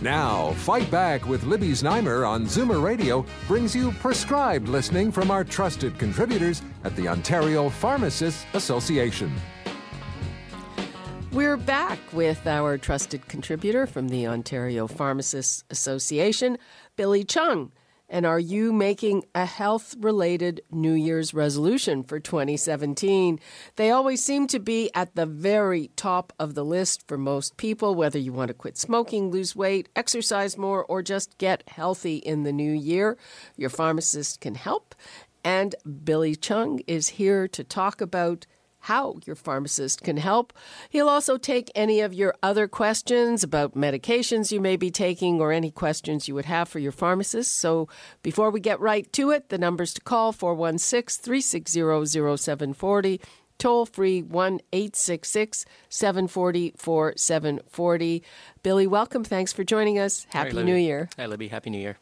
[0.00, 5.42] Now, Fight Back with Libby Znaimer on Zoomer Radio brings you prescribed listening from our
[5.42, 9.34] trusted contributors at the Ontario Pharmacists Association.
[11.32, 16.58] We're back with our trusted contributor from the Ontario Pharmacists Association,
[16.94, 17.72] Billy Chung.
[18.08, 23.38] And are you making a health related New Year's resolution for 2017?
[23.76, 27.94] They always seem to be at the very top of the list for most people,
[27.94, 32.44] whether you want to quit smoking, lose weight, exercise more, or just get healthy in
[32.44, 33.18] the new year.
[33.56, 34.94] Your pharmacist can help.
[35.44, 35.74] And
[36.04, 38.46] Billy Chung is here to talk about
[38.80, 40.52] how your pharmacist can help.
[40.88, 45.52] He'll also take any of your other questions about medications you may be taking or
[45.52, 47.56] any questions you would have for your pharmacist.
[47.56, 47.88] So
[48.22, 51.80] before we get right to it, the numbers to call 416 360
[52.36, 53.20] 0740
[53.58, 58.22] toll free 1 866 740 4740.
[58.62, 59.24] Billy, welcome.
[59.24, 60.26] Thanks for joining us.
[60.30, 61.08] Happy New Year.
[61.16, 61.48] Hi, Libby.
[61.48, 61.98] Happy New Year.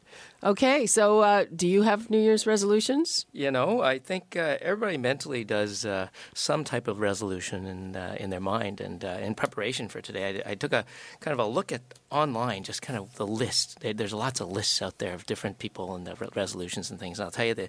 [0.47, 3.27] Okay, so uh, do you have New Year's resolutions?
[3.33, 8.17] You know, I think uh, everybody mentally does uh, some type of resolution in uh,
[8.21, 10.85] in their mind, and uh, in preparation for today, I, I, took a
[11.19, 13.81] kind of a look at online, just kind of the list.
[13.81, 17.19] There's lots of lists out there of different people and the resolutions and things.
[17.19, 17.69] And I'll tell you the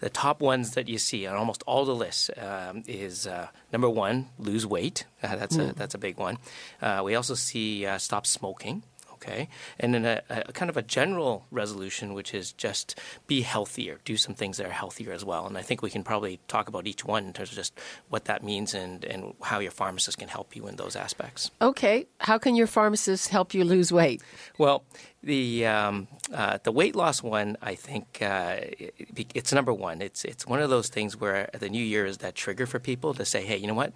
[0.00, 3.88] the top ones that you see on almost all the lists um, is uh, number
[3.88, 5.06] one, lose weight.
[5.22, 5.70] that's mm.
[5.70, 6.36] a that's a big one.
[7.02, 8.82] we also see stop smoking
[9.22, 9.48] okay?
[9.78, 14.16] And then a, a, kind of a general resolution, which is just be healthier, do
[14.16, 15.46] some things that are healthier as well.
[15.46, 17.78] And I think we can probably talk about each one in terms of just
[18.08, 21.50] what that means and, and how your pharmacist can help you in those aspects.
[21.60, 22.06] Okay.
[22.20, 24.22] How can your pharmacist help you lose weight?
[24.56, 24.84] Well,
[25.22, 30.00] the um, uh, the weight loss one, I think uh, it, it's number one.
[30.00, 33.14] It's it's one of those things where the new year is that trigger for people
[33.14, 33.92] to say, hey, you know what?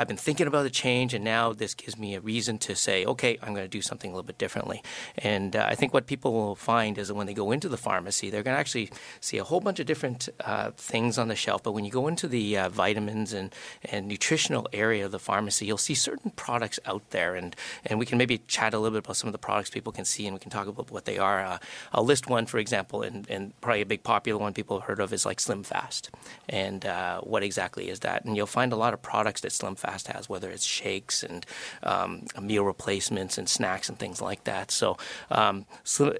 [0.00, 3.04] I've been thinking about a change, and now this gives me a reason to say,
[3.04, 4.80] okay, I'm going to do something a little bit differently.
[5.16, 7.76] And uh, I think what people will find is that when they go into the
[7.76, 8.90] pharmacy, they're going to actually
[9.20, 11.64] see a whole bunch of different uh, things on the shelf.
[11.64, 13.52] But when you go into the uh, vitamins and,
[13.90, 17.34] and nutritional area of the pharmacy, you'll see certain products out there.
[17.34, 19.90] And, and we can maybe chat a little bit about some of the products people
[19.90, 21.44] can see, and we can talk about what they are.
[21.44, 21.58] Uh,
[21.92, 25.00] I'll list one, for example, and, and probably a big popular one people have heard
[25.00, 26.10] of is like Slim Fast.
[26.48, 28.24] And uh, what exactly is that?
[28.24, 31.44] And you'll find a lot of products that Slim Fast has, whether it's shakes and
[31.82, 34.70] um, meal replacements and snacks and things like that.
[34.70, 34.96] So,
[35.30, 36.16] um, so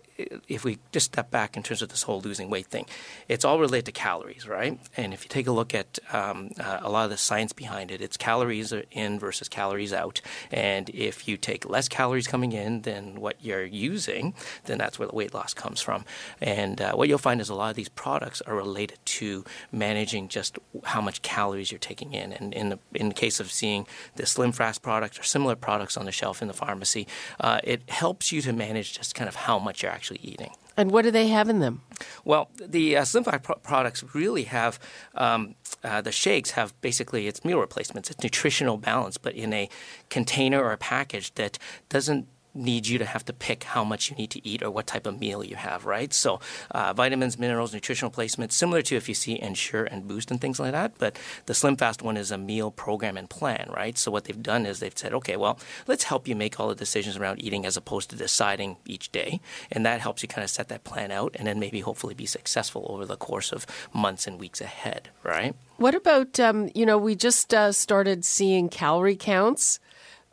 [0.49, 2.87] if we just step back in terms of this whole losing weight thing,
[3.29, 4.79] it's all related to calories, right?
[4.97, 7.91] And if you take a look at um, uh, a lot of the science behind
[7.91, 10.21] it, it's calories in versus calories out.
[10.51, 14.28] And if you take less calories coming in than what you're using,
[14.65, 16.05] then that's where the weight loss comes from.
[16.41, 20.29] And uh, what you'll find is a lot of these products are related to managing
[20.29, 22.33] just how much calories you're taking in.
[22.33, 25.97] And in the in the case of seeing the Slim Fast product or similar products
[25.97, 27.07] on the shelf in the pharmacy,
[27.41, 30.53] uh, it helps you to manage just kind of how much you're actually eating.
[30.77, 31.83] And what do they have in them?
[32.25, 34.79] Well, the uh, Slim Fast pro- products really have
[35.17, 39.69] um, uh, the shakes have basically it's meal replacements, it's nutritional balance, but in a
[40.09, 41.59] container or a package that
[41.89, 42.29] doesn't
[42.59, 45.07] need you to have to pick how much you need to eat or what type
[45.07, 46.13] of meal you have, right?
[46.13, 50.41] So, uh, vitamins, minerals, nutritional placement, similar to if you see Ensure and Boost and
[50.41, 50.93] things like that.
[50.99, 53.97] But the Slim Fast one is a meal program and plan, right?
[53.97, 56.75] So, what they've done is they've said, okay, well, let's help you make all the
[56.75, 59.41] decisions around eating as opposed to deciding each day.
[59.71, 62.27] And that helps you kind of set that plan out and then maybe hopefully be
[62.27, 65.55] successful over the course of months and weeks ahead, right?
[65.77, 69.79] What about, um, you know, we just uh, started seeing calorie counts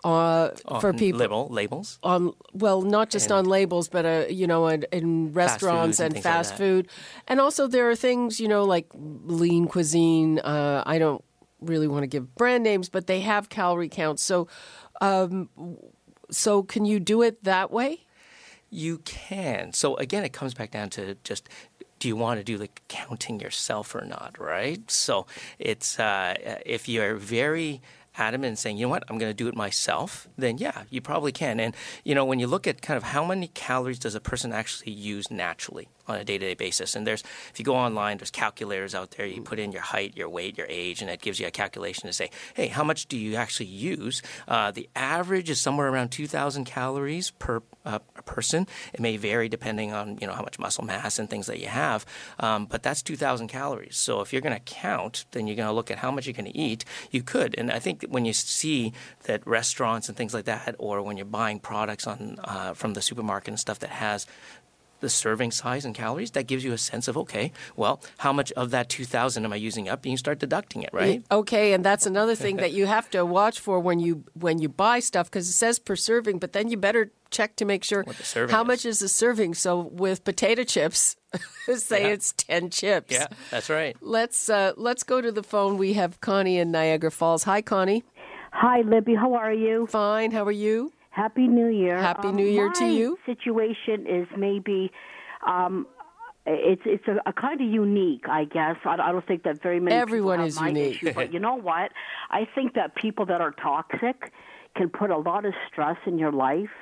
[0.05, 1.99] uh, for people label, labels?
[2.03, 6.13] on well not just and on labels but uh, you know in, in restaurants and,
[6.13, 6.87] and fast like food.
[7.27, 11.23] And also there are things you know like lean cuisine uh, i don't
[11.59, 14.21] really want to give brand names but they have calorie counts.
[14.21, 14.47] So
[15.01, 15.49] um,
[16.29, 18.05] so can you do it that way?
[18.69, 19.73] You can.
[19.73, 21.49] So again it comes back down to just
[21.97, 24.89] do you want to do the counting yourself or not right?
[24.91, 25.25] So
[25.57, 27.81] it's uh, if you're very
[28.17, 31.01] adamant and saying, you know what, I'm going to do it myself, then yeah, you
[31.01, 31.59] probably can.
[31.59, 34.53] And, you know, when you look at kind of how many calories does a person
[34.53, 36.95] actually use naturally, on a day-to-day basis.
[36.95, 39.25] And there's, if you go online, there's calculators out there.
[39.25, 42.07] You put in your height, your weight, your age, and it gives you a calculation
[42.07, 44.21] to say, hey, how much do you actually use?
[44.47, 48.67] Uh, the average is somewhere around 2,000 calories per uh, person.
[48.93, 51.67] It may vary depending on you know how much muscle mass and things that you
[51.67, 52.05] have,
[52.39, 53.95] um, but that's 2,000 calories.
[53.95, 56.33] So if you're going to count, then you're going to look at how much you're
[56.33, 56.83] going to eat.
[57.11, 58.93] You could, and I think when you see
[59.23, 63.01] that restaurants and things like that, or when you're buying products on uh, from the
[63.01, 64.25] supermarket and stuff that has
[65.01, 68.51] the serving size and calories, that gives you a sense of okay, well, how much
[68.53, 70.03] of that 2,000 am I using up?
[70.03, 71.23] And you start deducting it, right?
[71.31, 74.69] Okay, and that's another thing that you have to watch for when you when you
[74.69, 78.05] buy stuff because it says per serving, but then you better check to make sure
[78.49, 78.67] how is.
[78.67, 79.53] much is the serving.
[79.55, 81.17] So with potato chips,
[81.75, 82.07] say Yeah.
[82.09, 83.11] it's 10 chips.
[83.13, 83.95] Yeah, that's right.
[84.01, 85.77] Let's uh, let's go to the phone.
[85.77, 87.43] We have Connie in Niagara Falls.
[87.43, 88.03] Hi, Connie.
[88.51, 89.15] Hi, Libby.
[89.15, 89.85] How are you?
[89.87, 90.31] Fine.
[90.31, 90.93] How are you?
[91.15, 91.97] Happy New Year.
[91.97, 93.17] Happy Um, New Year to you.
[93.25, 94.91] Situation is maybe,
[95.47, 95.87] um,
[96.45, 98.75] it's it's a, a kind of unique, I guess.
[98.83, 100.97] I, I don't think that very many Everyone is unique.
[100.97, 101.93] Issue, but you know what?
[102.29, 104.33] I think that people that are toxic
[104.75, 106.75] can put a lot of stress in your life.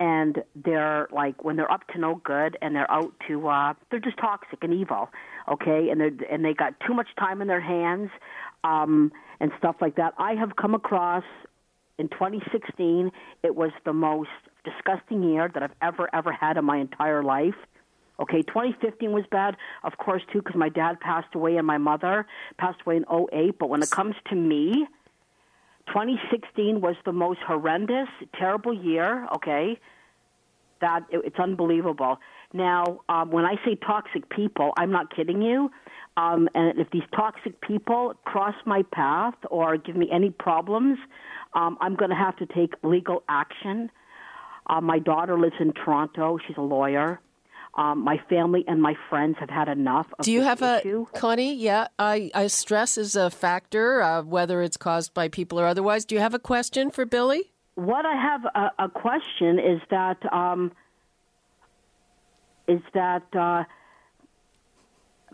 [0.00, 4.00] And they're like when they're up to no good, and they're out to uh, they're
[4.00, 5.08] just toxic and evil,
[5.48, 5.88] okay?
[5.90, 8.10] And they and they got too much time in their hands,
[8.64, 10.12] um, and stuff like that.
[10.18, 11.24] I have come across
[11.98, 13.10] in 2016,
[13.42, 14.30] it was the most
[14.64, 17.54] disgusting year that I've ever, ever had in my entire life.
[18.18, 22.26] Okay, 2015 was bad, of course, too, because my dad passed away and my mother
[22.58, 23.58] passed away in 08.
[23.58, 24.86] But when it comes to me,
[25.88, 29.78] 2016 was the most horrendous, terrible year, okay?
[30.80, 32.18] That it, it's unbelievable.
[32.52, 35.70] Now, um, when I say toxic people, I'm not kidding you.
[36.16, 40.98] Um, and if these toxic people cross my path or give me any problems,
[41.54, 43.90] um, I'm going to have to take legal action.
[44.68, 46.38] Uh, my daughter lives in Toronto.
[46.46, 47.20] She's a lawyer.
[47.76, 50.06] Um, my family and my friends have had enough.
[50.18, 50.80] Of Do you have a.
[51.14, 51.54] Connie?
[51.54, 56.06] Yeah, I, I stress is a factor, uh, whether it's caused by people or otherwise.
[56.06, 57.52] Do you have a question for Billy?
[57.74, 60.72] What I have a, a question is that um,
[62.68, 63.64] is that uh,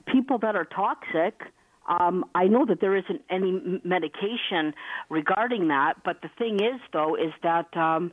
[0.06, 1.40] people that are toxic.
[1.88, 4.74] Um, I know that there isn't any medication
[5.10, 8.12] regarding that, but the thing is, though, is that um,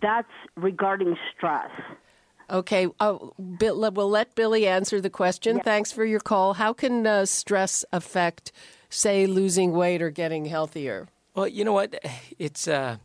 [0.00, 1.70] that's regarding stress.
[2.50, 3.18] Okay, uh,
[3.58, 5.60] Bill, we'll let Billy answer the question.
[5.60, 6.54] Thanks for your call.
[6.54, 8.52] How can uh, stress affect,
[8.90, 11.08] say, losing weight or getting healthier?
[11.34, 11.94] Well, you know what?
[12.38, 12.96] It's uh,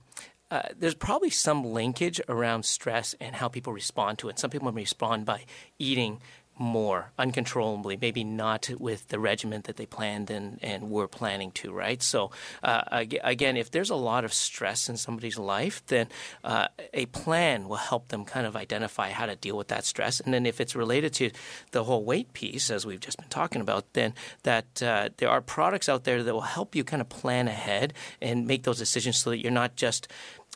[0.51, 4.39] uh, there's probably some linkage around stress and how people respond to it.
[4.39, 5.45] Some people respond by
[5.77, 6.19] eating
[6.59, 11.71] more uncontrollably, maybe not with the regimen that they planned and, and were planning to,
[11.71, 12.03] right?
[12.03, 12.31] So,
[12.61, 12.81] uh,
[13.23, 16.09] again, if there's a lot of stress in somebody's life, then
[16.43, 20.19] uh, a plan will help them kind of identify how to deal with that stress.
[20.19, 21.31] And then if it's related to
[21.71, 24.13] the whole weight piece, as we've just been talking about, then
[24.43, 27.93] that uh, there are products out there that will help you kind of plan ahead
[28.21, 30.09] and make those decisions so that you're not just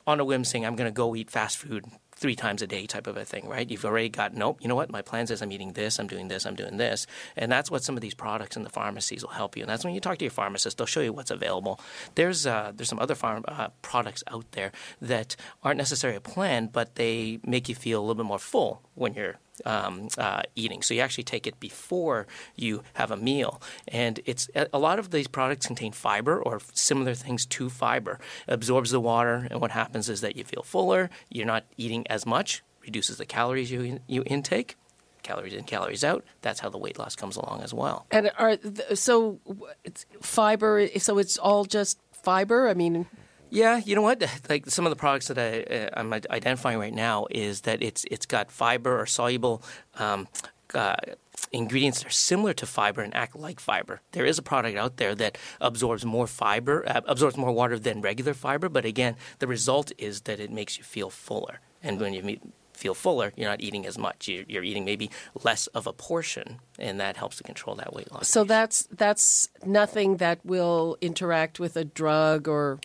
[0.05, 1.85] on a whim saying, I'm going to go eat fast food
[2.15, 3.69] three times a day type of a thing, right?
[3.69, 4.89] You've already got, nope, you know what?
[4.91, 7.07] My plan says I'm eating this, I'm doing this, I'm doing this.
[7.35, 9.63] And that's what some of these products in the pharmacies will help you.
[9.63, 11.79] And that's when you talk to your pharmacist, they'll show you what's available.
[12.15, 14.71] There's, uh, there's some other farm, uh, products out there
[15.01, 18.81] that aren't necessarily a plan, but they make you feel a little bit more full
[18.95, 19.35] when you're
[19.65, 20.81] um, uh, eating.
[20.81, 25.11] So you actually take it before you have a meal, and it's a lot of
[25.11, 28.19] these products contain fiber or similar things to fiber.
[28.47, 31.09] It absorbs the water, and what happens is that you feel fuller.
[31.29, 34.75] You're not eating as much, reduces the calories you you intake.
[35.24, 36.25] Calories in, calories out.
[36.41, 38.05] That's how the weight loss comes along as well.
[38.12, 38.57] And are
[38.93, 39.39] so
[39.86, 40.86] it's fiber?
[40.98, 42.67] So it's all just fiber.
[42.67, 43.05] I mean,
[43.53, 44.24] Yeah, you know what?
[44.50, 48.03] Like some of the products that I, uh, I'm identifying right now is that it's
[48.12, 49.63] it's got fiber or soluble
[49.98, 50.27] um,
[50.74, 50.95] uh,
[51.51, 54.01] ingredients that are similar to fiber and act like fiber.
[54.12, 58.01] There is a product out there that absorbs more fiber, uh, absorbs more water than
[58.01, 61.60] regular fiber, but again, the result is that it makes you feel fuller.
[61.81, 62.41] And when you meet,
[62.74, 64.27] feel fuller, you're not eating as much.
[64.27, 65.10] You're, you're eating maybe
[65.43, 68.27] less of a portion, and that helps to control that weight loss.
[68.27, 72.79] so that's that's nothing that will interact with a drug or.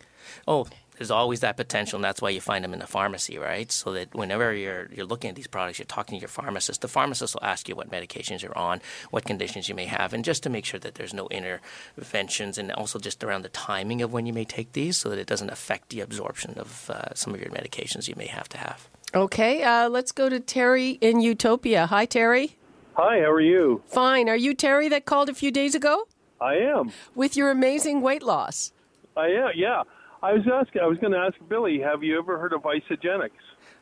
[0.46, 0.66] Oh,
[0.96, 3.70] there's always that potential, and that's why you find them in the pharmacy, right?
[3.70, 6.80] So that whenever you're you're looking at these products, you're talking to your pharmacist.
[6.80, 8.80] The pharmacist will ask you what medications you're on,
[9.10, 12.72] what conditions you may have, and just to make sure that there's no interventions, and
[12.72, 15.50] also just around the timing of when you may take these, so that it doesn't
[15.50, 18.88] affect the absorption of uh, some of your medications you may have to have.
[19.14, 21.86] Okay, uh, let's go to Terry in Utopia.
[21.86, 22.56] Hi, Terry.
[22.94, 23.82] Hi, how are you?
[23.86, 24.28] Fine.
[24.28, 26.08] Are you Terry that called a few days ago
[26.40, 26.90] I am.
[27.14, 28.72] with your amazing weight loss?
[29.16, 29.52] I am.
[29.54, 29.84] Yeah.
[30.22, 30.82] I was asking.
[30.82, 31.80] I was going to ask Billy.
[31.80, 33.30] Have you ever heard of Isagenix?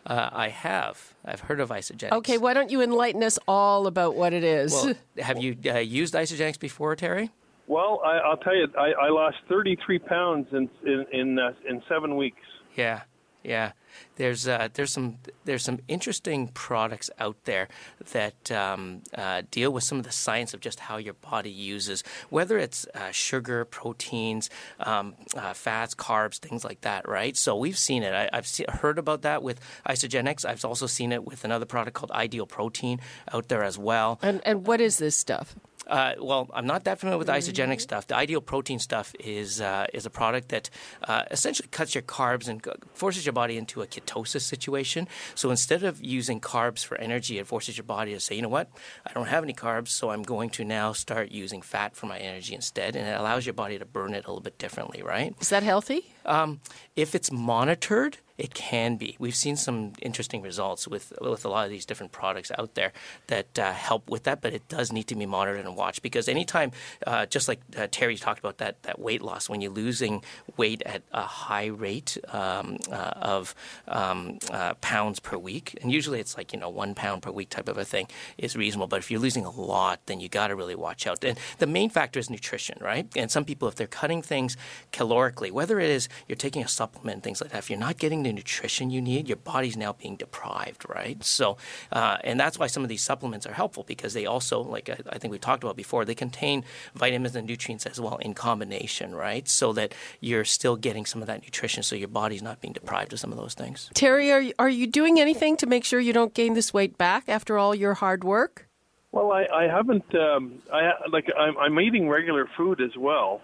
[0.05, 1.15] Uh, I have.
[1.25, 2.13] I've heard of Isagenix.
[2.13, 4.73] Okay, why don't you enlighten us all about what it is?
[4.73, 7.31] Well, have you uh, used Isagenix before, Terry?
[7.67, 11.83] Well, I, I'll tell you, I, I lost 33 pounds in in in, uh, in
[11.89, 12.43] seven weeks.
[12.77, 13.03] Yeah,
[13.43, 13.73] yeah.
[14.17, 17.69] There's uh, there's some there's some interesting products out there
[18.13, 22.03] that um, uh, deal with some of the science of just how your body uses,
[22.31, 24.49] whether it's uh, sugar, proteins,
[24.81, 27.09] um, uh, fats, carbs, things like that.
[27.09, 27.37] Right.
[27.37, 28.15] So we've seen it.
[28.15, 28.49] I, have
[28.81, 30.45] heard about that with Isagenix.
[30.45, 33.01] I've also seen it with another product called Ideal Protein
[33.33, 34.19] out there as well.
[34.23, 35.55] And and what is this stuff?
[35.87, 38.07] Uh, well, I'm not that familiar with the Isagenix stuff.
[38.07, 40.69] The ideal protein stuff is uh, is a product that
[41.05, 45.07] uh, essentially cuts your carbs and forces your body into a ketosis situation.
[45.35, 48.49] So instead of using carbs for energy, it forces your body to say, you know
[48.49, 48.69] what,
[49.07, 52.19] I don't have any carbs, so I'm going to now start using fat for my
[52.19, 55.35] energy instead, and it allows your body to burn it a little bit differently, right?
[55.41, 56.13] Is that healthy?
[56.25, 56.61] Um,
[56.97, 59.17] if it's monitored, it can be.
[59.19, 62.93] We've seen some interesting results with with a lot of these different products out there
[63.29, 66.29] that uh, help with that, but it does need to be monitored and watched because
[66.29, 66.73] anytime,
[67.07, 70.23] uh, just like uh, Terry talked about that that weight loss, when you're losing
[70.57, 73.55] weight at a high rate um, uh, of
[73.89, 77.49] um, uh, pounds per week, and usually it's like you know one pound per week
[77.49, 78.87] type of a thing is reasonable.
[78.87, 81.25] But if you're losing a lot, then you got to really watch out.
[81.25, 83.07] And the main factor is nutrition, right?
[83.17, 84.57] And some people, if they're cutting things
[84.93, 88.26] calorically, whether it is you're taking a supplement, things like that, if you're not getting
[88.27, 91.23] the nutrition you need, your body's now being deprived, right?
[91.25, 91.57] So,
[91.93, 94.99] uh, and that's why some of these supplements are helpful because they also, like I,
[95.11, 96.65] I think we talked about before, they contain
[96.95, 99.49] vitamins and nutrients as well in combination, right?
[99.49, 103.13] So that you're still getting some of that nutrition, so your body's not being deprived
[103.13, 103.91] of some of those things.
[103.95, 106.99] Terry, are you, are you doing anything to make sure you don't gain this weight
[106.99, 108.69] back after all your hard work?
[109.13, 110.15] Well, I, I haven't.
[110.15, 113.41] Um, I like I'm, I'm eating regular food as well.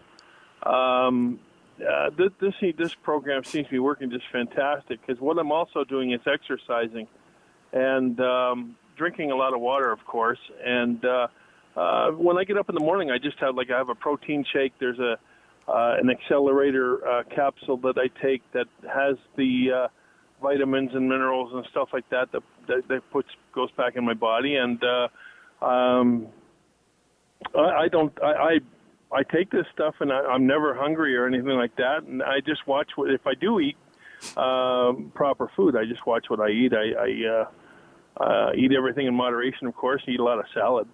[0.64, 1.40] Um,
[1.88, 6.12] uh, this, this program seems to be working just fantastic because what I'm also doing
[6.12, 7.06] is exercising
[7.72, 10.38] and um, drinking a lot of water, of course.
[10.64, 11.28] And uh,
[11.76, 13.94] uh, when I get up in the morning, I just have like I have a
[13.94, 14.72] protein shake.
[14.78, 15.16] There's a
[15.68, 19.88] uh, an accelerator uh, capsule that I take that has the uh,
[20.42, 24.14] vitamins and minerals and stuff like that that that, that puts goes back in my
[24.14, 24.56] body.
[24.56, 26.26] And uh, um,
[27.54, 28.58] I, I don't I, I
[29.14, 32.40] I take this stuff and I, I'm never hungry or anything like that, and I
[32.40, 33.76] just watch what if I do eat
[34.37, 35.76] um, proper food.
[35.76, 36.73] I just watch what I eat.
[36.73, 37.40] I, I
[38.21, 40.02] uh, uh, eat everything in moderation, of course.
[40.07, 40.88] Eat a lot of salad.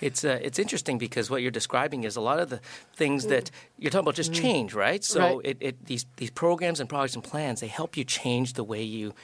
[0.00, 2.60] It's uh, it's interesting because what you're describing is a lot of the
[2.94, 4.40] things that you're talking about just mm.
[4.40, 5.02] change, right?
[5.02, 5.40] So right.
[5.44, 8.82] It, it, these these programs and products and plans they help you change the way
[8.82, 9.14] you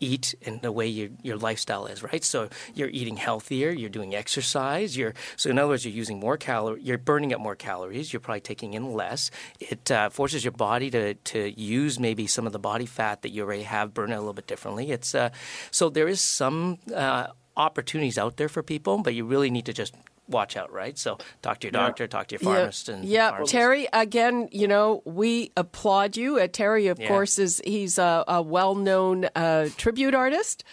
[0.00, 2.24] eat and the way you, your lifestyle is, right?
[2.24, 6.36] So you're eating healthier, you're doing exercise, you're so in other words you're using more
[6.36, 9.30] calories, you're burning up more calories, you're probably taking in less.
[9.60, 13.30] It uh, forces your body to to use maybe some of the body fat that
[13.30, 14.90] you already have, burn it a little bit differently.
[14.90, 15.30] It's uh,
[15.70, 16.78] so there is some.
[16.94, 19.94] Uh, opportunities out there for people, but you really need to just
[20.28, 20.98] watch out, right?
[20.98, 22.08] So talk to your doctor, yeah.
[22.08, 22.94] talk to your pharmacist, yeah.
[22.94, 23.30] and yeah.
[23.30, 23.52] Pharmacist.
[23.52, 23.88] Terry.
[23.92, 26.38] Again, you know, we applaud you.
[26.38, 27.08] Uh, Terry, of yeah.
[27.08, 30.64] course, is he's a, a well-known uh, tribute artist,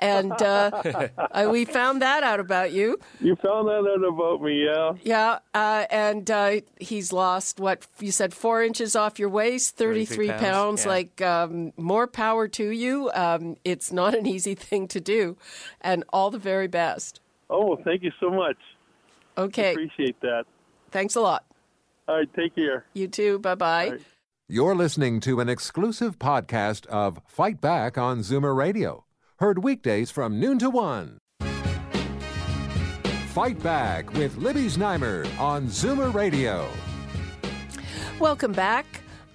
[0.00, 0.82] and uh,
[1.18, 2.98] uh, we found that out about you.
[3.20, 4.92] You found that out about me, yeah.
[5.02, 10.28] Yeah, uh, and uh, he's lost what you said four inches off your waist, thirty-three
[10.28, 10.42] pounds.
[10.42, 13.10] pounds like um, more power to you.
[13.14, 15.36] Um, it's not an easy thing to do,
[15.80, 17.20] and all the very best.
[17.50, 18.56] Oh, thank you so much.
[19.36, 19.72] Okay.
[19.72, 20.44] Appreciate that.
[20.90, 21.44] Thanks a lot.
[22.08, 22.84] All right, take care.
[22.94, 23.38] You too.
[23.38, 23.90] Bye bye.
[23.90, 24.00] Right.
[24.48, 29.06] You're listening to an exclusive podcast of Fight Back on Zoomer Radio,
[29.38, 31.18] heard weekdays from noon to one.
[33.28, 36.68] Fight Back with Libby Znaimer on Zoomer Radio.
[38.18, 38.84] Welcome back.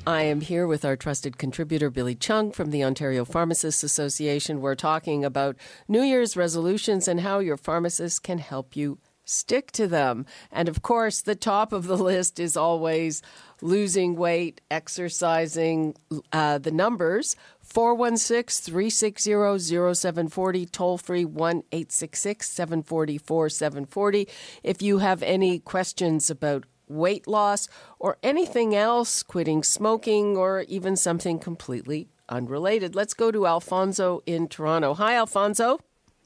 [0.06, 4.62] I am here with our trusted contributor, Billy Chung from the Ontario Pharmacists Association.
[4.62, 5.56] We're talking about
[5.88, 10.26] New Year's resolutions and how your pharmacist can help you stick to them.
[10.52, 13.22] And of course, the top of the list is always
[13.62, 15.96] losing weight, exercising,
[16.32, 24.28] uh, the numbers 416 360 0740, toll free 1 866 744 740.
[24.64, 27.68] If you have any questions about weight loss
[28.00, 32.96] or anything else, quitting smoking, or even something completely unrelated.
[32.96, 34.94] Let's go to Alfonso in Toronto.
[34.94, 35.80] Hi, Alfonso.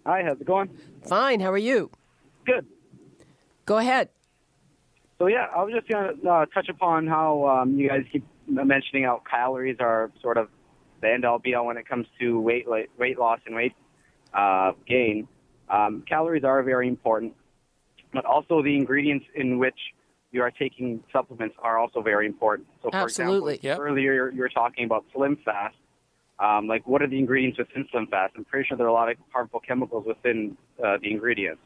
[0.06, 0.70] Hi, how's it going?
[1.08, 1.40] Fine.
[1.40, 1.92] How are you?
[2.46, 2.66] Good.
[3.72, 4.10] Go ahead.
[5.18, 8.28] So yeah, I was just going to uh, touch upon how um, you guys keep
[8.46, 10.50] mentioning how calories are sort of
[11.00, 13.72] the end all be all when it comes to weight weight loss and weight
[14.34, 15.26] uh, gain.
[15.70, 17.34] Um, calories are very important,
[18.12, 19.80] but also the ingredients in which
[20.34, 22.68] you are taking supplements are also very important.
[22.84, 23.56] So, for Absolutely.
[23.56, 23.90] example, yep.
[23.90, 25.78] earlier you were talking about Slim Fast.
[26.40, 28.34] Um, like, what are the ingredients within Slim Fast?
[28.36, 31.62] I'm pretty sure there are a lot of harmful chemicals within uh, the ingredients.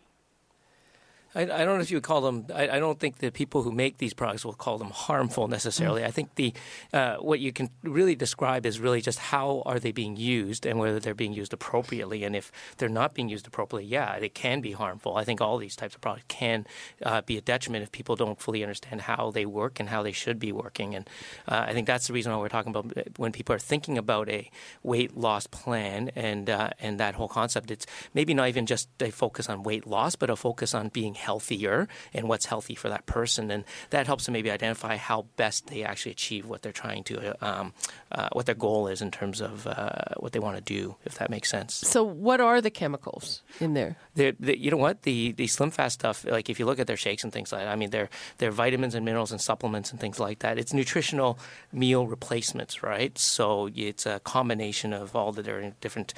[1.36, 2.46] I, I, don't know if you would call them.
[2.54, 6.02] I, I, don't think the people who make these products will call them harmful necessarily.
[6.02, 6.06] Mm.
[6.08, 6.54] I think the
[6.94, 10.80] uh, what you can really describe is really just how are they being used and
[10.80, 12.24] whether they're being used appropriately.
[12.24, 15.18] And if they're not being used appropriately, yeah, it can be harmful.
[15.18, 16.66] I think all these types of products can
[17.04, 20.14] uh, be a detriment if people don't fully understand how they work and how they
[20.14, 20.96] should be working.
[20.96, 21.10] And
[21.48, 23.98] uh, I think that's the reason why we're talking about uh, when people are thinking
[23.98, 24.50] about a
[24.84, 27.72] weight loss plan and uh, and that whole concept.
[27.72, 31.16] It's maybe not even just a focus on weight loss, but a focus on being
[31.26, 33.52] healthier and what's healthy for that person.
[33.52, 37.16] And that helps them maybe identify how best they actually achieve what they're trying to,
[37.46, 37.74] um,
[38.12, 41.18] uh, what their goal is in terms of uh, what they want to do, if
[41.20, 41.74] that makes sense.
[41.74, 43.98] So, what are the chemicals in there?
[44.16, 45.02] The, you know what?
[45.02, 47.62] The, the Slim Fast stuff, like if you look at their shakes and things like
[47.62, 50.58] that, I mean, they're, they're vitamins and minerals and supplements and things like that.
[50.58, 51.38] It's nutritional
[51.74, 53.18] meal replacements, right?
[53.18, 56.14] So, it's a combination of all the different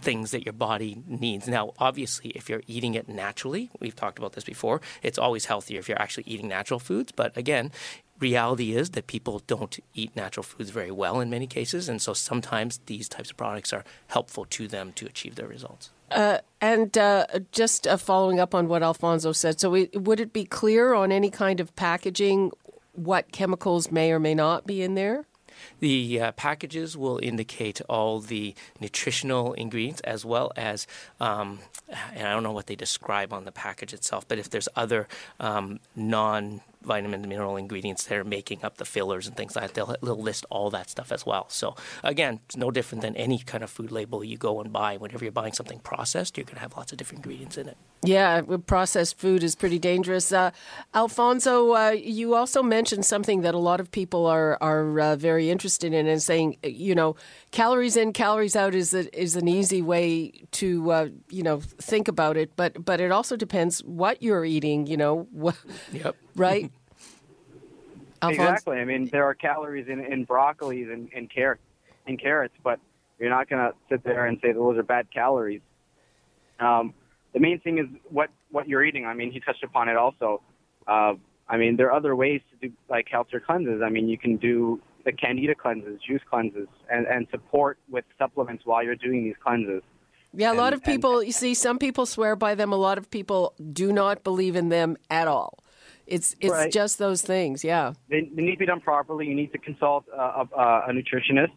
[0.00, 1.46] things that your body needs.
[1.46, 5.78] Now, obviously, if you're eating it naturally, we've talked about this before, it's always healthier
[5.78, 7.12] if you're actually eating natural foods.
[7.12, 7.70] But again,
[8.18, 11.88] reality is that people don't eat natural foods very well in many cases.
[11.88, 15.90] And so sometimes these types of products are helpful to them to achieve their results.
[16.10, 20.32] Uh, and uh, just uh, following up on what Alfonso said, so we, would it
[20.32, 22.50] be clear on any kind of packaging
[22.92, 25.24] what chemicals may or may not be in there?
[25.80, 30.86] The uh, packages will indicate all the nutritional ingredients as well as,
[31.20, 31.60] um,
[32.14, 35.08] and I don't know what they describe on the package itself, but if there's other
[35.38, 39.66] um, non vitamin and mineral ingredients that are making up the fillers and things like
[39.66, 39.74] that.
[39.74, 41.48] They'll, they'll list all that stuff as well.
[41.48, 44.96] So again, it's no different than any kind of food label you go and buy.
[44.96, 47.76] Whenever you're buying something processed, you're going to have lots of different ingredients in it.
[48.02, 50.32] Yeah, processed food is pretty dangerous.
[50.32, 50.52] Uh,
[50.94, 55.50] Alfonso, uh, you also mentioned something that a lot of people are are uh, very
[55.50, 57.16] interested in, and saying, you know,
[57.50, 62.08] calories in, calories out is a, is an easy way to uh, you know think
[62.08, 64.86] about it, but but it also depends what you're eating.
[64.86, 65.54] You know,
[65.92, 66.16] yep.
[66.36, 66.70] Right?
[68.22, 68.78] exactly.
[68.78, 71.62] I mean, there are calories in, in broccoli and, and carrots,
[72.06, 72.80] in carrots, but
[73.18, 75.60] you're not going to sit there and say those are bad calories.
[76.58, 76.94] Um,
[77.32, 79.06] the main thing is what what you're eating.
[79.06, 80.42] I mean, he touched upon it also.
[80.86, 81.14] Uh,
[81.48, 83.82] I mean, there are other ways to do like healthier cleanses.
[83.84, 88.64] I mean, you can do the candida cleanses, juice cleanses, and, and support with supplements
[88.66, 89.82] while you're doing these cleanses.
[90.32, 92.72] Yeah, a lot of people, and, you see, some people swear by them.
[92.72, 95.58] A lot of people do not believe in them at all.
[96.10, 96.72] It's it's right.
[96.72, 97.92] just those things, yeah.
[98.08, 99.26] They, they, need to be done properly.
[99.26, 101.52] You need to consult a, a, a, nutritionist,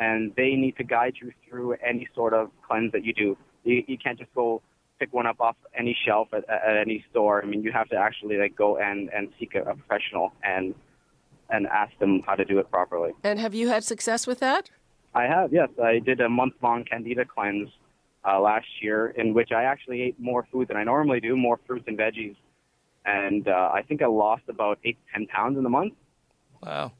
[0.00, 3.36] and they need to guide you through any sort of cleanse that you do.
[3.64, 4.62] You, you can't just go
[4.98, 7.42] pick one up off any shelf at, at any store.
[7.42, 10.74] I mean, you have to actually like go and and seek a, a professional and
[11.50, 13.12] and ask them how to do it properly.
[13.22, 14.70] And have you had success with that?
[15.14, 15.68] I have, yes.
[15.82, 17.68] I did a month long candida cleanse
[18.26, 21.58] uh, last year, in which I actually ate more food than I normally do, more
[21.66, 22.36] fruits and veggies
[23.08, 25.94] and uh, I think I lost about eight to ten pounds in the month.
[26.62, 26.92] Wow.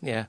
[0.00, 0.24] Yeah.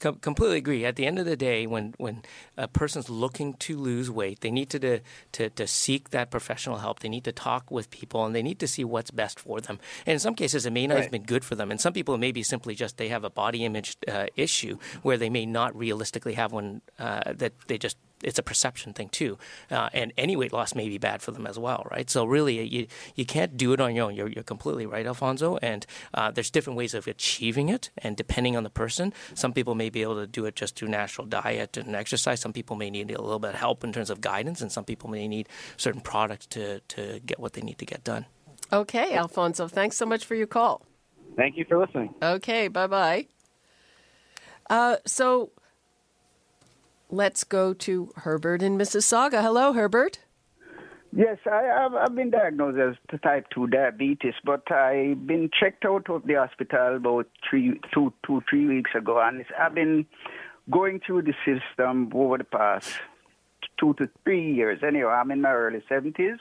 [0.00, 0.84] Com- completely agree.
[0.84, 2.22] At the end of the day, when, when
[2.56, 5.00] a person's looking to lose weight, they need to,
[5.32, 7.00] to, to seek that professional help.
[7.00, 9.78] They need to talk with people and they need to see what's best for them.
[10.06, 11.02] And in some cases, it may not right.
[11.02, 11.70] have been good for them.
[11.70, 14.78] And some people, it may be simply just they have a body image uh, issue
[15.02, 19.08] where they may not realistically have one uh, that they just it's a perception thing
[19.08, 19.38] too,
[19.70, 22.08] uh, and any weight loss may be bad for them as well, right?
[22.10, 24.14] So really, you you can't do it on your own.
[24.14, 25.58] You're, you're completely right, Alfonso.
[25.62, 29.74] And uh, there's different ways of achieving it, and depending on the person, some people
[29.74, 32.40] may be able to do it just through natural diet and exercise.
[32.40, 34.84] Some people may need a little bit of help in terms of guidance, and some
[34.84, 38.26] people may need certain products to to get what they need to get done.
[38.72, 40.86] Okay, Alfonso, thanks so much for your call.
[41.36, 42.14] Thank you for listening.
[42.22, 43.26] Okay, bye bye.
[44.68, 45.50] Uh, so
[47.12, 49.42] Let's go to Herbert in Mississauga.
[49.42, 50.20] Hello, Herbert.
[51.12, 56.08] Yes, I, have I've been diagnosed as type 2 diabetes, but I've been checked out
[56.08, 60.06] of the hospital about three, two, two, three weeks ago, and I've been
[60.70, 62.92] going through the system over the past
[63.80, 64.78] two to three years.
[64.86, 66.38] Anyway, I'm in my early 70s.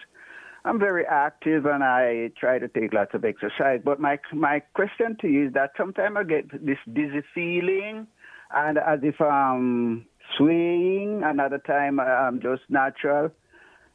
[0.66, 3.80] I'm very active and I try to take lots of exercise.
[3.84, 8.06] But my my question to you is that sometimes I get this dizzy feeling,
[8.54, 10.06] and as if I'm
[10.38, 11.22] swaying.
[11.24, 13.32] Another time I'm um, just natural.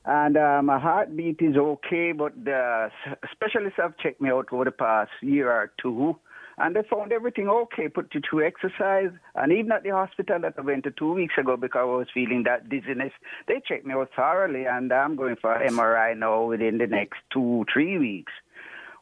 [0.04, 2.90] And uh, my heartbeat is okay, but the
[3.32, 6.16] specialists have checked me out over the past year or two,
[6.58, 9.10] and they found everything okay, put you through exercise.
[9.34, 12.06] And even at the hospital that I went to two weeks ago because I was
[12.12, 13.12] feeling that dizziness,
[13.48, 17.64] they checked me out thoroughly, and I'm going for MRI now within the next two,
[17.72, 18.32] three weeks.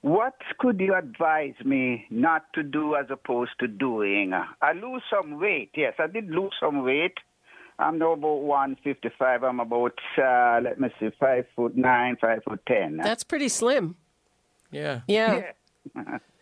[0.02, 4.32] What could you advise me not to do as opposed to doing?
[4.34, 5.70] I lose some weight.
[5.76, 7.18] Yes, I did lose some weight
[7.82, 9.42] I'm now about 155.
[9.42, 12.98] I'm about, uh, let me see, five foot nine, five foot ten.
[12.98, 13.96] That's pretty slim.
[14.70, 15.00] Yeah.
[15.06, 15.52] Yeah.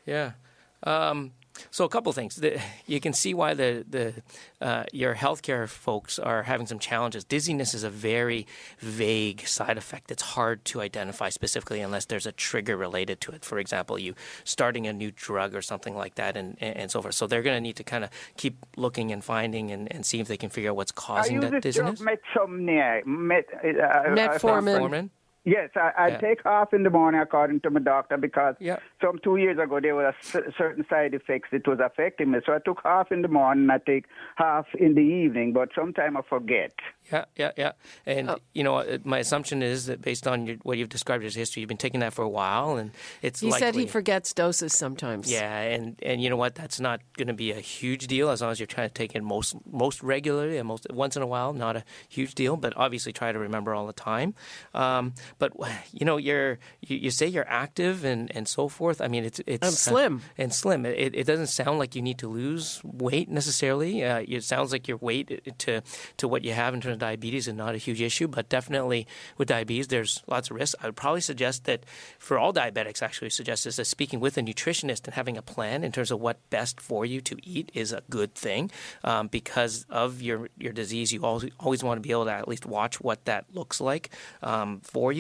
[0.06, 0.32] Yeah.
[0.82, 1.32] Um,
[1.70, 2.36] so a couple things.
[2.36, 4.14] The, you can see why the the
[4.60, 7.24] uh, your healthcare folks are having some challenges.
[7.24, 8.46] Dizziness is a very
[8.78, 10.10] vague side effect.
[10.10, 13.44] It's hard to identify specifically unless there's a trigger related to it.
[13.44, 17.02] For example, you starting a new drug or something like that, and and, and so
[17.02, 17.14] forth.
[17.14, 20.20] So they're going to need to kind of keep looking and finding and, and see
[20.20, 22.00] if they can figure out what's causing that dizziness.
[22.00, 23.04] drug Metsomnia.
[23.06, 24.80] Met, uh, Metformin.
[24.80, 25.10] Metformin?
[25.44, 26.18] Yes, I, I Yeah.
[26.18, 28.76] take half in the morning according to my doctor because Yeah.
[29.00, 32.40] some two years ago there were cer- certain side effects that was affecting me.
[32.44, 34.04] So I took half in the morning, I take
[34.36, 36.72] half in the evening, but sometimes I forget.
[37.10, 37.72] Yeah, yeah, yeah.
[38.04, 38.38] And Oh.
[38.52, 41.60] you know, uh, my assumption is that based on your, what you've described as history,
[41.60, 42.90] you've been taking that for a while, and
[43.22, 43.66] it's He likely.
[43.66, 45.32] said he forgets doses sometimes.
[45.32, 46.54] Yeah, and, and you know what?
[46.54, 49.14] That's not going to be a huge deal as long as you're trying to take
[49.16, 51.52] it most most regularly and most once in a while.
[51.54, 54.34] Not a huge deal, but obviously try to remember all the time.
[54.74, 55.52] Um, but
[55.92, 59.00] you know, you're you, you say you're active and, and so forth.
[59.00, 60.22] I mean, it's it's I'm slim.
[60.38, 60.86] and slim.
[60.86, 64.04] It, it doesn't sound like you need to lose weight necessarily.
[64.04, 65.82] Uh, it sounds like your weight to
[66.16, 69.06] to what you have in terms of diabetes is not a huge issue, but definitely
[69.38, 70.74] with diabetes, there's lots of risks.
[70.80, 71.84] I would probably suggest that
[72.18, 75.84] for all diabetics, actually suggest is that speaking with a nutritionist and having a plan
[75.84, 78.70] in terms of what best for you to eat is a good thing
[79.04, 81.12] um, because of your your disease.
[81.12, 84.10] You always always want to be able to at least watch what that looks like
[84.42, 85.19] um, for you.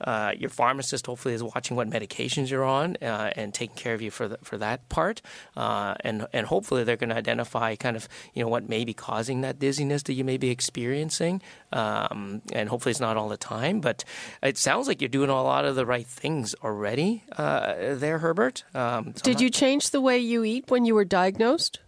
[0.00, 4.02] Uh, your pharmacist hopefully is watching what medications you're on uh, and taking care of
[4.02, 5.20] you for the, for that part,
[5.56, 8.94] uh, and and hopefully they're going to identify kind of you know what may be
[8.94, 11.40] causing that dizziness that you may be experiencing,
[11.72, 13.80] um, and hopefully it's not all the time.
[13.80, 14.04] But
[14.42, 18.64] it sounds like you're doing a lot of the right things already uh, there, Herbert.
[18.74, 21.80] Um, so Did not- you change the way you eat when you were diagnosed?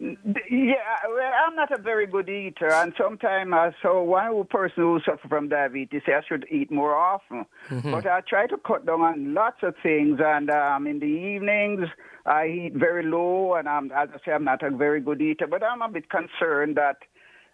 [0.00, 0.76] Yeah,
[1.08, 5.26] well, I'm not a very good eater, and sometimes I saw one person who suffer
[5.28, 7.46] from diabetes say I should eat more often.
[7.68, 11.88] But I try to cut down on lots of things, and um, in the evenings
[12.26, 15.48] I eat very low, and I'm, as I say, I'm not a very good eater.
[15.48, 16.98] But I'm a bit concerned that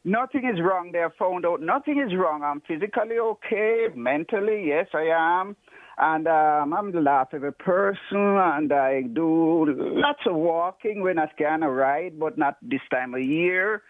[0.05, 0.91] nothing is wrong.
[0.93, 2.43] They have found out nothing is wrong.
[2.43, 5.57] I'm physically okay, mentally, yes, I am.
[5.97, 11.19] And um, I'm the laugh of a person, and I do lots of walking when
[11.19, 13.83] I can ride, but not this time of year.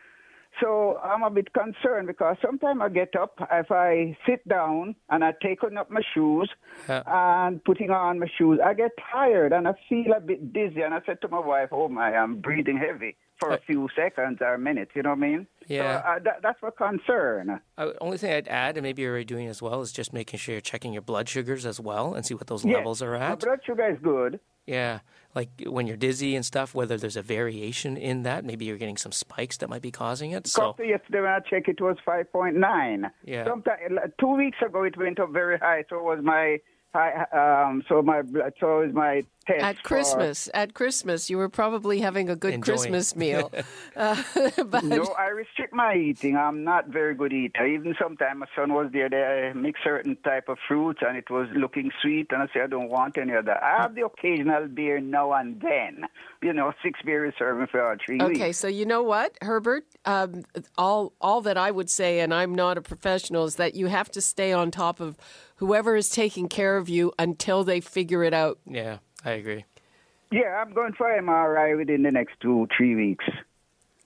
[0.61, 5.25] So I'm a bit concerned because sometimes I get up, if I sit down and
[5.25, 6.49] I take on up my shoes
[6.89, 7.03] Yeah.
[7.07, 10.83] and putting on my shoes, I get tired and I feel a bit dizzy.
[10.83, 14.39] And I said to my wife, "Oh my, I'm breathing heavy for a few seconds
[14.41, 15.47] or minutes." You know what I mean?
[15.67, 16.03] Yeah.
[16.03, 17.61] So, uh, that, that's my concern.
[17.79, 20.39] Uh, only thing I'd add, and maybe you're already doing as well, is just making
[20.39, 23.31] sure you're checking your blood sugars as well and see what those levels are at.
[23.31, 24.41] My blood sugar is good.
[24.67, 25.01] Yeah,
[25.35, 28.97] like when you're dizzy and stuff, whether there's a variation in that, maybe you're getting
[28.97, 30.47] some spikes that might be causing it.
[30.47, 33.11] So yesterday when I checked, it was 5.9.
[33.25, 33.45] Yeah.
[33.45, 33.79] Sometime,
[34.21, 35.85] two weeks ago, it went up very high.
[35.91, 36.61] So it was my
[36.95, 37.27] high.
[37.33, 38.23] Um, so my.
[38.61, 42.37] So it was my test At for- Christmas, at Christmas, you were probably having a
[42.37, 42.79] good Enjoying.
[42.79, 43.53] Christmas meal.
[43.97, 44.17] uh,
[44.67, 46.37] but No, I restrict my eating.
[46.37, 47.67] I'm not very good eater.
[47.67, 49.09] Even sometimes my son was there.
[49.11, 52.29] They mix certain type of fruits, and it was looking sweet.
[52.31, 53.63] And I said, I don't want any of that.
[53.63, 56.05] I have the occasional beer now and then.
[56.43, 58.59] You know, six beers serving for all three Okay, weeks.
[58.59, 59.85] so you know what, Herbert?
[60.05, 60.45] Um,
[60.77, 64.11] all all that I would say, and I'm not a professional, is that you have
[64.13, 65.17] to stay on top of
[65.65, 68.59] whoever is taking care of you until they figure it out.
[68.67, 69.65] yeah, I agree.
[70.31, 73.25] Yeah, I'm going for MRI within the next two, three weeks.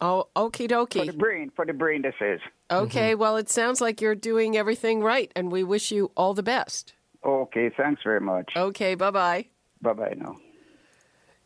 [0.00, 2.40] Oh, okie For the brain, for the brain, this is.
[2.70, 6.42] Okay, well, it sounds like you're doing everything right, and we wish you all the
[6.42, 6.92] best.
[7.24, 8.52] Okay, thanks very much.
[8.54, 9.46] Okay, bye bye.
[9.82, 10.36] Bye bye now.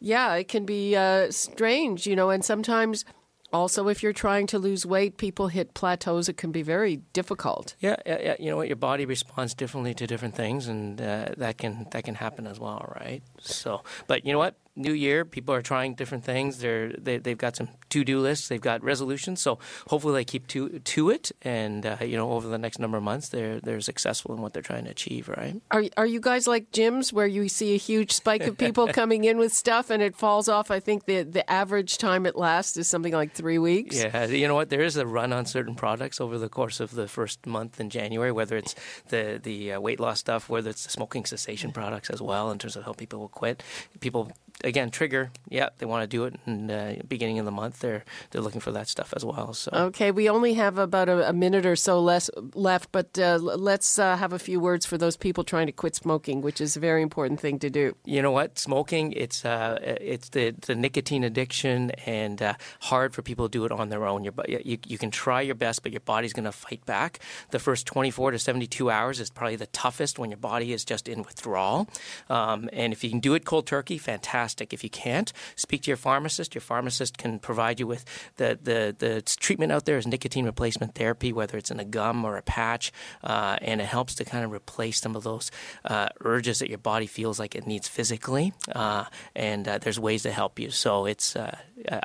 [0.01, 3.07] Yeah, it can be uh, strange, you know, and sometimes
[3.53, 6.29] also if you're trying to lose weight, people hit plateaus.
[6.29, 7.75] It can be very difficult.
[7.81, 8.37] Yeah, yeah.
[8.39, 8.69] You know what?
[8.69, 12.59] Your body responds differently to different things, and uh, that can that can happen as
[12.59, 13.23] well, right?
[13.41, 14.57] So, but you know what?
[14.75, 16.59] New year, people are trying different things.
[16.59, 18.49] They're they, they've got some to do lists.
[18.49, 19.43] They've got resolutions.
[19.43, 19.59] So
[19.89, 23.05] hopefully they keep to to it, and uh, you know over the next number of
[23.05, 25.61] months, they're they're successful in what they're trying to achieve, right?
[25.71, 29.25] Are are you guys like gyms where you see a huge spike of people coming
[29.25, 30.71] in with stuff and it falls off?
[30.71, 33.97] I think the the average time it lasts is something like three weeks.
[33.97, 34.71] Yeah, you know what?
[34.71, 37.91] There is a run on certain products over the course of the first month in
[37.91, 38.75] January, whether it's
[39.09, 42.59] the the uh, weight loss stuff, whether it's the smoking cessation products as well, in
[42.59, 43.63] terms of how people will quit.
[44.01, 44.33] People
[44.65, 45.31] again, trigger.
[45.49, 47.81] Yeah, they want to do it in the uh, beginning of the month.
[47.81, 49.53] They're they're looking for that stuff as well.
[49.55, 53.39] So okay, we only have about a, a minute or so less left, but uh,
[53.41, 56.77] let's uh, have a few words for those people trying to quit smoking, which is
[56.77, 57.97] a very important thing to do.
[58.05, 58.59] You know what?
[58.59, 63.65] Smoking it's uh, it's the the nicotine addiction and uh, hard for people to do
[63.65, 64.25] it on their own.
[64.25, 67.19] Your you you can try your best, but your body's going to fight back.
[67.51, 71.09] The first 24 to 72 hours is probably the toughest when your body is just
[71.09, 71.89] in withdrawal.
[72.29, 74.52] Um, and if you can do it cold turkey, fantastic.
[74.61, 76.55] If you can't, speak to your pharmacist.
[76.55, 78.05] Your pharmacist can provide you with
[78.37, 82.25] the, the, the treatment out there is nicotine replacement therapy, whether it's in a gum
[82.25, 82.93] or a patch,
[83.25, 85.51] uh, and it helps to kind of replace some of those
[85.85, 88.53] uh, urges that your body feels like it needs physically.
[88.75, 90.71] Uh, and uh, there's ways to help you.
[90.71, 91.57] So it's, uh,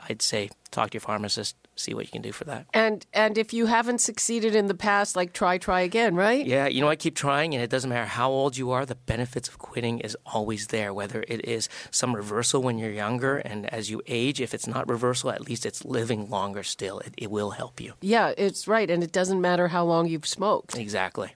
[0.10, 2.65] I'd say, talk to your pharmacist, see what you can do for that.
[2.73, 6.45] And and if you haven't succeeded in the past, like try try again, right?
[6.45, 8.85] Yeah, you know I keep trying, and it doesn't matter how old you are.
[8.85, 10.93] The benefits of quitting is always there.
[10.93, 14.89] Whether it is some reversal when you're younger, and as you age, if it's not
[14.89, 16.99] reversal, at least it's living longer still.
[16.99, 17.93] It, it will help you.
[18.01, 20.77] Yeah, it's right, and it doesn't matter how long you've smoked.
[20.77, 21.33] Exactly.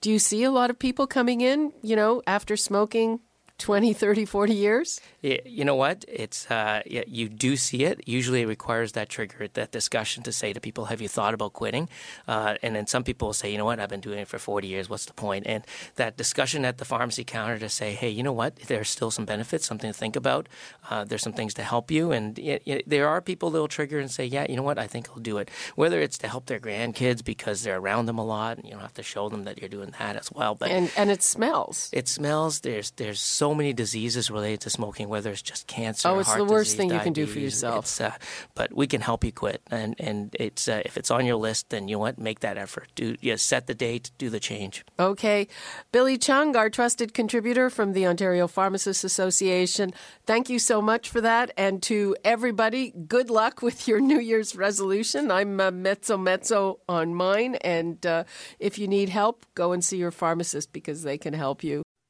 [0.00, 3.20] Do you see a lot of people coming in, you know, after smoking
[3.58, 5.00] 20, 30, 40 years?
[5.22, 6.04] You know what?
[6.08, 8.06] It's uh, you do see it.
[8.06, 11.52] Usually, it requires that trigger, that discussion to say to people, "Have you thought about
[11.52, 11.88] quitting?"
[12.28, 13.80] Uh, and then some people will say, "You know what?
[13.80, 14.88] I've been doing it for 40 years.
[14.88, 15.64] What's the point?" And
[15.96, 18.56] that discussion at the pharmacy counter to say, "Hey, you know what?
[18.56, 20.48] There's still some benefits, something to think about.
[20.90, 23.68] Uh, there's some things to help you." And it, it, there are people that will
[23.68, 24.78] trigger and say, "Yeah, you know what?
[24.78, 28.18] I think I'll do it." Whether it's to help their grandkids because they're around them
[28.18, 30.54] a lot, and you don't have to show them that you're doing that as well.
[30.54, 31.88] But and and it smells.
[31.92, 32.60] It smells.
[32.60, 36.08] There's there's so many diseases related to smoking, whether it's just cancer.
[36.08, 38.00] Oh, it's the worst disease, thing you can do for yourself.
[38.00, 38.12] Uh,
[38.54, 41.70] but we can help you quit, and and it's uh, if it's on your list,
[41.70, 42.88] then you want make that effort.
[42.94, 44.84] Do yeah, set the date, do the change.
[44.98, 45.48] Okay,
[45.92, 49.92] Billy Chung, our trusted contributor from the Ontario Pharmacists Association.
[50.26, 54.56] Thank you so much for that, and to everybody, good luck with your New Year's
[54.56, 55.30] resolution.
[55.30, 58.24] I'm uh, mezzo mezzo on mine, and uh,
[58.58, 61.82] if you need help, go and see your pharmacist because they can help you.